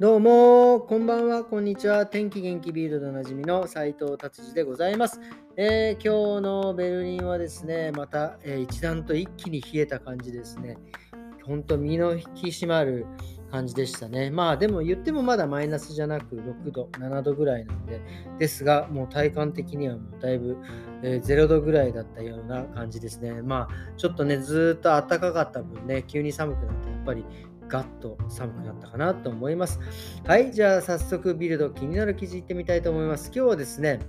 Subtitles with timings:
[0.00, 2.06] どうも、こんばんは、こんにちは。
[2.06, 5.20] 天気元気ビールでおなじみの斉藤達治でございます、
[5.58, 10.78] えー、今日のベルリンはですね、また、えー、一段と一気に冷えた感じですね。
[11.44, 13.04] 本当、身の引き締まる
[13.50, 14.30] 感じでしたね。
[14.30, 18.00] まあでも言ってもまだマイナスじゃなく6度、7度ぐらいなんで、
[18.38, 20.56] ですが、もう体感的にはもうだいぶ、
[21.02, 23.42] えー、0度ぐらいだったような感じですね。
[23.42, 27.26] まあちょっとね、ずっと暖かかった分ね、急に寒くなって、やっぱり
[27.70, 29.78] ガッと寒くなったかなと思います。
[30.26, 33.30] はい、じゃあ早速ビルド気になる記事いってみたいと思います。
[33.34, 34.00] 今日はですね、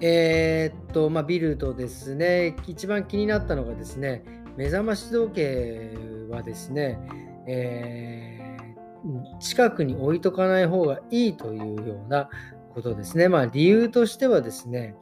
[0.00, 4.24] えー、っと、まあ、ビルドですね、一番気になったのがですね、
[4.56, 5.96] 目覚まし時計
[6.28, 6.98] はですね、
[7.46, 12.28] えー、近くに置いとかない方がいいというような
[12.74, 13.28] ことですね。
[13.28, 14.96] まあ、理由としてはですね、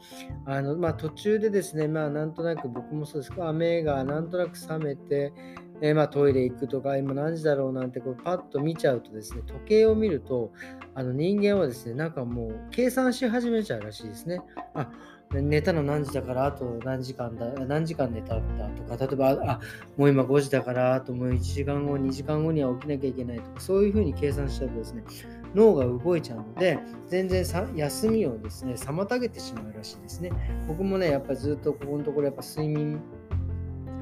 [0.45, 5.33] あのまあ、途中でですね、まあ、なんとなく僕もそうですが、目がなんとなく覚めて、
[5.83, 10.53] えー、まあ、トイレ行くとか、今何時だろうなんてこうパッと見ちゃうとですね、時計を見ると、
[10.95, 14.41] あの人間はですね、なんかもう計算し始めちゃうらしいですね。
[14.75, 14.89] あ
[15.41, 19.61] 寝たの何時だからあと何時間だ何時間寝たんだとか例えばあ
[19.97, 25.05] もう今5時だからあともう1時間後2時間後には起きなきゃいけないとかそういうふうに計算しちゃうとですね
[25.55, 27.45] 脳が動いちゃうので全然
[27.75, 30.33] 休みをですね妨げてしまうらしいですね
[30.67, 33.01] 僕もねやっぱずっとここのところやっぱ睡眠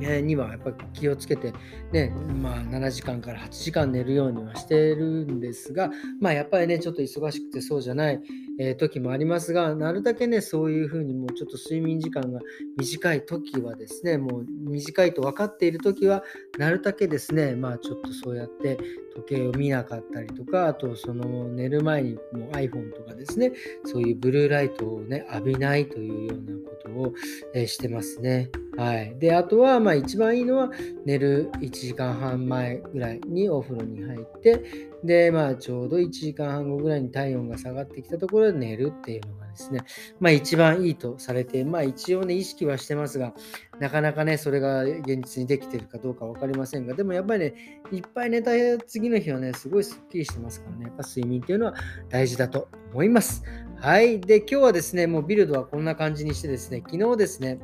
[0.01, 1.53] にはやっぱ気をつけて、
[1.93, 8.20] ね、まあ、7時間から8時間寝るようにはしてるんですが、まあ、やっぱりね、ちょっと忙しくてそうじゃない、
[8.59, 12.41] え、時もありますが、なるだけね、そういうふうにもうちょっと睡眠時間が
[12.77, 16.23] 短い時はですね、もう短いと分かっている時は、
[16.59, 18.79] なるだけですね、まあちょっとそうやって
[19.14, 23.53] 時計を見なかったりとか、あとその寝る前にもう iPhone とかですね、
[23.85, 27.14] そういうブルーライトをね、浴びないというようなことを、
[27.55, 28.51] え、してますね。
[28.81, 29.14] はい。
[29.19, 30.70] で、あとは、まあ一番いいのは、
[31.05, 34.62] 寝る1時間半前ぐらいにお風呂に入って、
[35.05, 39.83] で、まあちょうど1時間半後ぐらいに体温が下がってきたところで寝るっていうのがですね、
[40.18, 43.35] まあ一番いいとされて、まあ一応ね、意識はしてますが、
[43.80, 48.52] なかなかね、それが現実にできてるかどうか分かりませんが、でもやっぱりね、いっぱい寝た
[48.86, 51.74] 次の日はね、すごいスッキリしてますからね、やっぱ睡眠っていうのは
[52.08, 53.42] 大事だと思います。
[53.77, 54.20] はい。
[54.20, 57.58] で、今日はですね、もうビルドはこんな感じにしてですね、昨日ですね、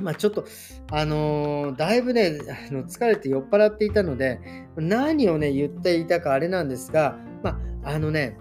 [0.00, 0.44] まあ、ちょっと、
[0.90, 2.38] あのー、だいぶね、
[2.70, 4.40] あの疲れて酔っ払っていたので、
[4.76, 8.36] 何をね、言っていたかあれなんですが、まあ、あのね、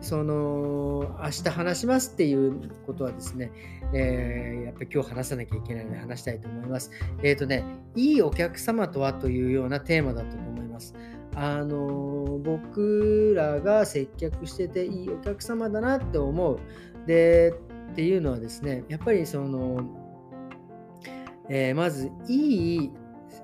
[0.00, 3.52] その、明日話しますっていうことはですね、
[3.94, 6.90] えー、やっぱり今日話さなきゃいけないので話したいと思います。
[7.22, 7.64] えっ、ー、とね、
[7.94, 10.94] いいお客様とはというようなテーマだったと思います。
[11.34, 16.58] あの僕らが接客してていいお客様だなって思う。
[17.06, 17.54] で、
[17.92, 20.01] っていうのはですね、やっぱりその、
[21.54, 22.90] えー、まずいい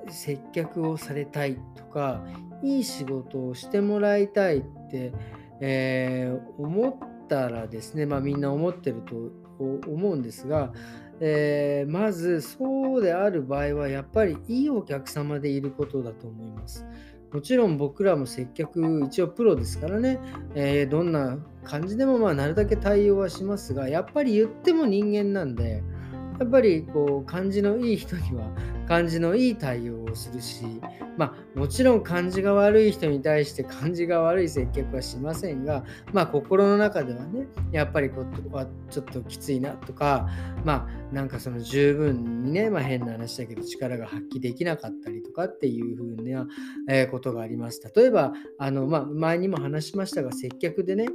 [0.09, 2.25] 接客をされたいとか
[2.63, 5.13] いい仕事をしてもらいたいって、
[5.61, 10.73] えー、思ったらですね、まあ、みんな思ってると思うんですが、
[11.21, 16.87] えー、まずそうである場合はやっぱりいいお客様でいることだと思います。
[17.31, 20.19] もちろん僕らも接客一応プロですからね、
[20.55, 25.83] えー、どんな感じでもまあなるだけ対応はしますがやっぱり言っても人間なんで、
[26.39, 28.49] やっぱりこう感じのいい人には
[28.89, 30.65] 感じのいい対応をするし、
[31.19, 35.85] まあ、もちろん感じが悪い人に対して 感じが悪い接客はしませんが、
[36.15, 40.29] まあ、心の中ではねやっぱりここはちょっときついなとか
[40.65, 46.47] まあなんかその十分にね、まあ、変な話だけど力が発揮できなかったりとかっていうふうな、
[46.89, 47.81] えことがあります。
[47.97, 51.07] 例えばあの、まあ、前にも話しましたが接客でね、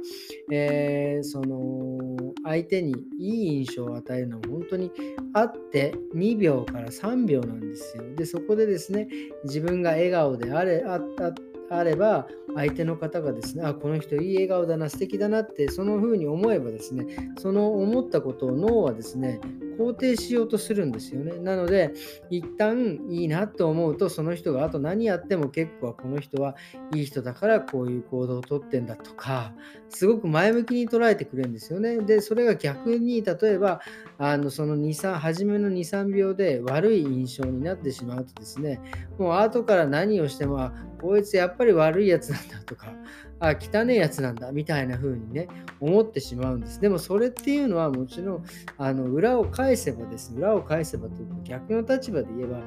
[0.50, 2.08] えー、その
[2.44, 4.90] 相手にいい印象を与えるのは本当に
[5.32, 8.04] あって2秒から3秒なんですですよ。
[8.16, 9.08] でそこでですね
[9.44, 11.34] 自分が笑顔であれあった
[11.70, 19.40] あれば相手の方がですねあこの人いい笑顔だな素敵だなってその風に思えばですねその思ったことを脳はですね
[19.74, 21.38] 肯定しようとするんですよね。
[21.38, 21.92] なので、
[22.30, 26.56] 一旦いいなと思うと、その人があと何やっても結構この人は
[26.94, 29.52] いい人だからこういう行動をとってんだとか、
[29.88, 31.98] すごく前向きに捉えてくれるんですよね。
[31.98, 33.80] で、それが逆に、例えば、
[34.18, 38.80] あのその2、3、初めの2、3秒で悪い印象になってしまうとですね、
[39.18, 40.70] もう後から何をしても、
[41.00, 42.94] こいつやっぱり悪いやつなんだとか、
[43.40, 45.48] あ、汚いやつなんだみたいな風にね、
[45.80, 46.80] 思ってしまうんです。
[46.80, 48.44] でもそれっていうのはもちろん、
[48.78, 52.60] あの裏を返せばです、裏を返せばというか逆の立場で言えば、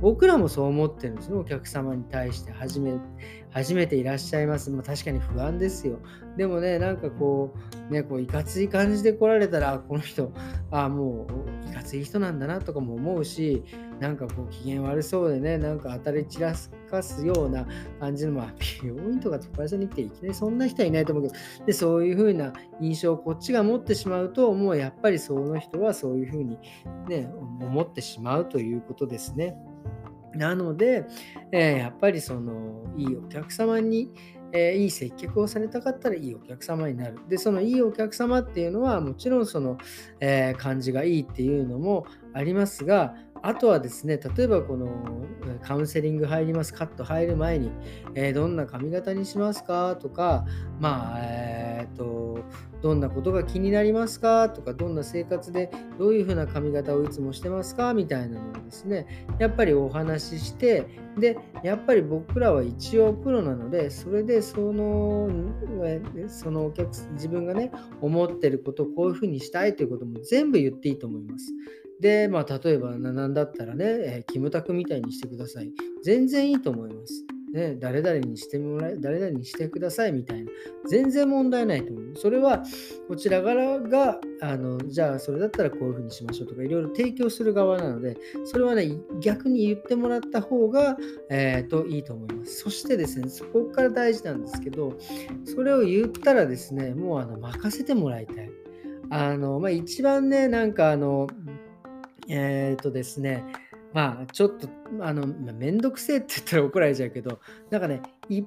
[0.00, 2.92] 僕らもそう思ってるんですね、お客様に対して初め
[3.50, 4.70] 初めていらっしゃいます。
[4.70, 5.98] まあ、確かに不安ですよ。
[6.36, 7.54] でもね、なんかこ
[7.88, 10.32] う、ね、こういかつい感じで来られたら、この人、
[10.70, 11.26] ああも
[11.66, 13.64] ういかつい人なんだなとかも思うし、
[13.98, 16.54] なんかこう機嫌悪そうでね、なんか当たり散ら
[16.90, 17.66] かすような
[17.98, 26.58] 感じの、まあ、病院とか会社に行っていきなりそんな人はいないと思うけど、で、そういうふうな印象をこっちが持ってしまうと、もうやっぱりその人はそういうふうに
[27.08, 27.30] ね、
[27.60, 29.56] 思ってしまうということですね。
[30.34, 31.04] なので、
[31.52, 34.12] えー、やっぱりそのいいお客様に、
[34.52, 37.18] えー、いい接客をされたかったらいいお客様になる。
[37.28, 39.78] で、そのいいお客様っていうのはもちろんその、
[40.20, 44.88] えー、感じがいいっていうのもありますが、あとはですね、例えばこの
[45.62, 47.70] カウンセリング入ります、カット入る前に、
[48.14, 50.44] えー、どんな髪型にしますかとか、
[50.78, 52.38] まあ、えっ、ー、と、
[52.82, 60.86] どんなことが気になりますかとか、どんな生活でどういうふうな髪型をいつもしてますかみたいなのをですね、やっぱりお話しして、
[61.18, 65.28] で、やっぱり僕らは一応プロなので、それでその、
[66.28, 67.70] そのお客自分がね、
[68.00, 71.52] 思ってることをこういうふうにしたいということも全部言っていいと思います。
[72.00, 75.70] で、まあ、例えば、なんだったらね、えー、キムタクみたいにしてください。
[76.02, 77.24] 全然いいと思います。
[77.52, 80.52] ね、誰々にしてもらえ、誰々にしてくださいみたいな。
[80.88, 82.16] 全然問題ないと思う。
[82.16, 82.62] それは、
[83.08, 90.96] こちら側が、あの、じゃあ、それだったらこういうふうにしましょうとか、いろいろ提供する側なので、それはね、逆に言ってもらった方が、
[91.28, 92.60] えー、と、いいと思います。
[92.60, 94.96] そしてですね、そこから大事なんですけど、
[95.44, 98.50] それを言ったらですね、もう、あの、任せてもらいたい。
[99.10, 101.26] あの、まあ、一番ね、なんか、あの、
[102.30, 103.44] えっ、とですね、
[103.92, 104.68] まあ、ちょっと、
[105.00, 107.40] あの、めんどくせえって言ったら怒られちゃうけど、
[107.70, 108.00] なんかね、
[108.30, 108.46] 一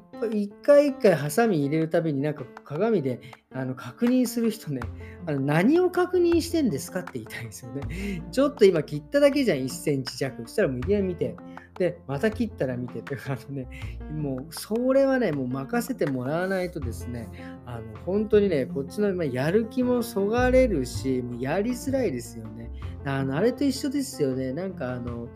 [0.64, 3.20] 回一回ハサミ入れるたびになんか鏡で
[3.52, 4.80] あの確認する人ね
[5.28, 8.24] あの何を確認してんですかって言いたいんですよね。
[8.32, 10.42] ちょっと今切っただけじゃん1センチ弱。
[10.44, 11.36] そしたらもういきなり見て
[11.78, 13.68] でまた切ったら見てってあのね
[14.16, 17.30] もうそれはねもう任せてもらわないとですね
[17.66, 22.72] あの本当にねこっちのやる気もそがれるしもうやりづらいですよね。
[23.06, 24.54] あのあれと一緒ですよね。
[24.54, 25.28] なんかあの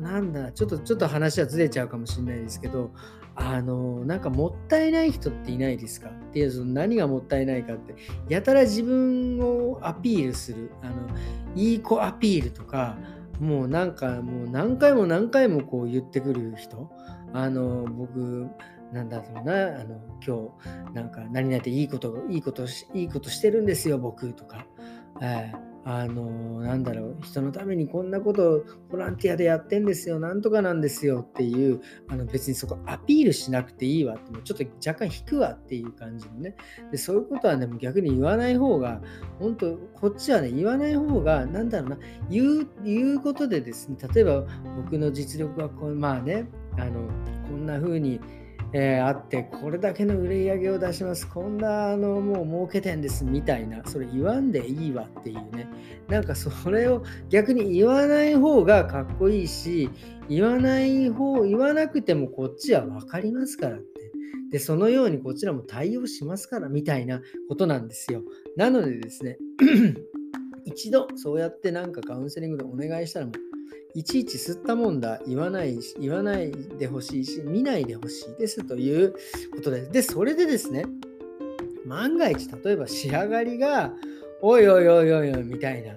[0.00, 2.90] なんだ、ちょっと、ちょっと話はずれちゃうかもしれないですけど、
[3.36, 6.08] あの、なんかもったいない人っていないですか？
[6.08, 7.94] っていう、その何がもったいないかって、
[8.28, 10.94] やたら自分をアピールする、あの、
[11.54, 12.96] いい子アピールとか、
[13.40, 16.90] もうなんかもう何回も何回もこう言ってくる人、
[17.32, 18.48] あの、僕、
[18.92, 20.52] なんだろうな、あの、今
[20.90, 24.66] 日、なんか何々でいいこと、いいこと、いいことしてるんですよ、僕とか。
[25.22, 36.54] えーあのなんだろう人のためにこんなことボランティアでやってんですよなんとかなんですよっていうあの別にそこアピールしなくていいわってもちょっと若干引くわっていう感じのね。
[36.90, 39.00] でそういうことはね逆に言わない方が
[39.38, 41.98] 本当こっちはね言わない方がなんだろうな
[42.28, 44.44] 言う言うことでですね例えば
[44.76, 46.46] 僕の実力はこうまあね
[46.78, 47.08] あの
[47.48, 48.20] こんな風に
[48.72, 51.28] えー、あってこれだけの売り上げを出します。
[51.28, 55.68] こんなあのもう儲けてんですみたいなそれ言わんでいいわっていうね。
[56.08, 59.90] なんかそれを逆に言わない方がかっこいいし
[60.28, 64.00] 言わない方言わなくてもこっちは分かりますからって。
[64.50, 68.22] でそのようにこちらも対応しますからみたいなことなんですよ。
[68.56, 69.38] なのでですね
[70.64, 73.49] 一度そうやってなんかカウンセリングでお願いしたらもう
[73.94, 79.14] いちいち吸ったもんだ、言わない、言わないでほしいし、見ないでほしいですという
[79.54, 79.90] ことです。
[79.90, 80.84] で、それでですね、
[81.86, 83.92] 万が一、例えば仕上がりが、
[84.42, 85.94] おいおいおいおいおいみたいな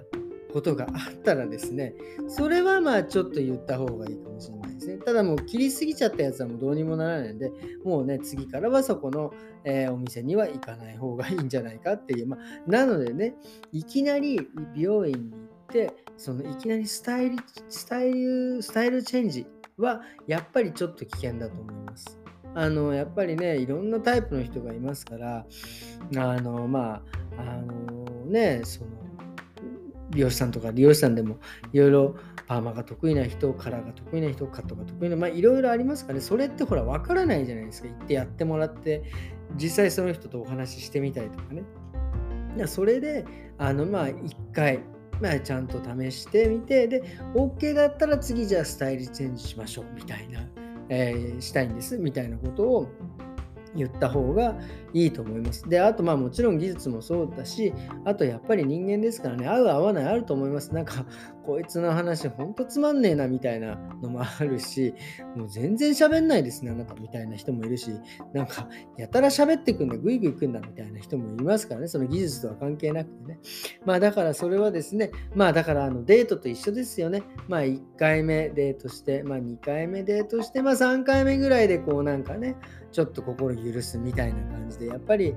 [0.52, 1.94] ことがあったらですね、
[2.28, 4.98] それはまあちょっと言った方がいいかもしれないですね。
[4.98, 7.52] ただもう切りすぎちゃったやつはもうどうにもならないので、
[7.84, 9.32] もうね、次からはそこの、
[9.64, 12.26] えー、お店には行かない方がいいんじゃないかっていう。
[12.26, 13.34] まあ、なのでね、
[13.72, 14.40] いきなり
[14.74, 17.36] 美容院に行ってそのいきなりスタイル
[17.68, 19.46] スタイルスタイルチェンジ
[19.78, 22.18] はやっぱりちょっと危険だと思います。
[22.54, 25.44] あのやっぱりねいろんなタイプの人がいますから
[26.16, 27.02] あのま
[27.36, 28.90] ああのねその
[30.10, 31.38] 美容師さんとか利用師さんでも
[31.72, 32.16] いろいろ
[32.46, 37.88] パーマが得意な人、カラーが得意な人、カットが得意な、まあいろいろありますからね、それってほら分からないじゃないですか。
[37.88, 39.02] 行ってやってもらって、
[39.56, 42.66] 実際その人とお話ししてみたりとかね。
[42.66, 43.24] それで、
[43.58, 44.80] あのまあ一回、
[45.20, 47.02] まあ、ちゃんと試してみて、で、
[47.34, 50.40] OK だったら次じゃあスタイルチェンジしましょうみたいな、
[50.88, 52.88] えー、したいんですみたいなことを
[53.76, 54.56] 言った方が
[54.92, 55.68] いいと思います。
[55.68, 57.72] で、あとまあもちろん技術もそうだし、
[58.04, 60.72] あとやっぱり人間ですからね、合う合わないあると思います。
[60.74, 61.06] なんか、
[61.44, 64.94] こいつの話ほんとつまんねえなみたいなのもあるし、
[65.36, 67.90] もう全然喋んないですね、あなたみたいな人もいるし、
[68.32, 73.38] なんか、やたら喋ってくんだ、ぐいぐいくんだみたいな人もいますからね、その技術とは関係なくてね。
[73.84, 77.22] まあだからそれはですね、まあだからあのデートと一緒ですよね。
[77.48, 82.56] まあ1回目デートして、まあ2回目デートして、まあ3回目ぐらいでこうなんかね、
[82.92, 85.34] ちょっと心許すみたいな感じで、やっぱり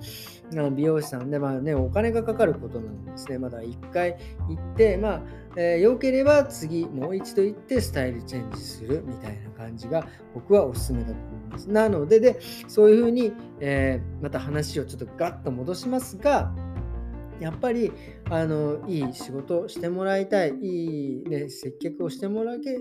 [0.71, 3.37] 美容師さんで、まあね、お金がかかることなんですね。
[3.37, 4.17] まだ1回
[4.47, 5.21] 行って、まあ、
[5.55, 11.69] えー、良ければ次もう一度行ってスタイルチェンジするみたいな感じが僕はおすすめだと思います。
[11.69, 16.53] なので、でそういうふうに、えー、また話をちょっとガッと戻しますが、
[17.39, 17.91] やっぱり
[18.29, 22.77] あのいい仕事をしてもらいたい、いい、ね、接客をしてもらけ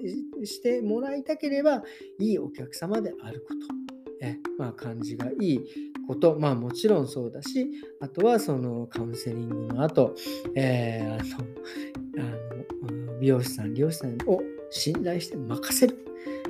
[0.47, 1.83] してもらいたければ、
[2.19, 5.61] いいお客様であること、えまあ、感じがいい
[6.07, 7.69] こと、まあもちろんそうだし、
[8.01, 10.15] あとはそのカウンセリングの後、
[10.55, 16.07] えー、あのあの美容師さん、利用師さんを信頼して任せる。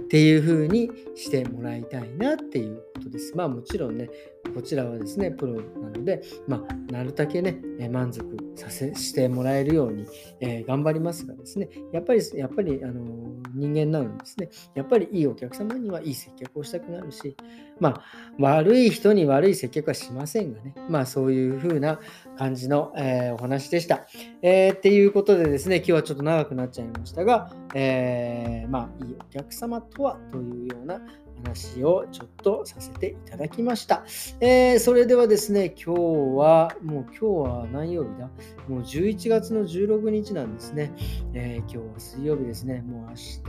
[0.06, 3.36] っていうふうにしてもらいたいなっていうことです。
[3.36, 4.08] まあもちろんね、
[4.54, 7.60] こちらはですね、プロなので、まあ、なるだけね、
[7.90, 8.24] 満足
[8.54, 10.06] させしてもらえるように、
[10.40, 17.36] えー、頑張りますがですね、やっぱり、やっぱり、あの人間なのでですね、やっぱりいいお客様にはいい接客をしたくなるし、
[17.80, 18.02] まあ、
[18.38, 22.00] 悪い人に悪い接客はしませんがね、まあ、そういう風な
[22.38, 24.06] 感じの、えー、お話でした。
[24.42, 31.00] えー、っていうことでですね、今日はちょっと長くなっちゃいましたが、えー、まあ、いいお客様とはというような
[31.44, 34.04] 話をちょっとさせていただきました。
[34.40, 36.00] えー、それではですね、今日
[36.36, 38.30] は、もう今日は何曜日だ？
[38.68, 40.92] もう11月の16日なんですね。
[41.34, 42.82] えー、今日は水曜日ですね。
[42.82, 43.42] もう明日、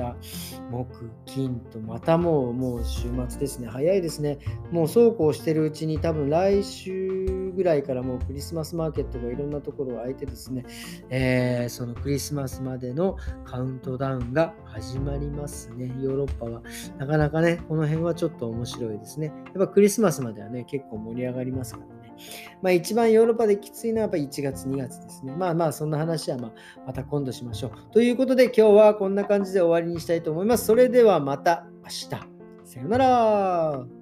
[0.72, 3.68] 木、金と、またもう、もう週末ですね。
[3.68, 4.40] 早いですね。
[4.72, 10.64] もうそうこうしてるうちに多分来週ぐらいからもうクリスマスマーケットがいろんなところを開いてですね、
[11.10, 15.88] えー、そのクリスマスまでのカウントダウンが始まりますね。
[16.02, 16.62] ヨーロッパは。
[16.98, 19.34] なかなかね、この辺はちょっと面白いですね。
[19.56, 22.16] やっぱクリスマスまではね、結構盛り上がりますからね。
[22.62, 25.34] まあ一番ヨーロッパできついのはやっぱ1月、2月ですね。
[25.36, 26.54] まあまあそんな話はま
[26.86, 27.72] また今度しましょう。
[27.92, 30.66] ということで今日はこんな感じで終わりにしたいと思います。
[30.66, 32.10] それではまた明日。
[32.64, 33.97] さよなら。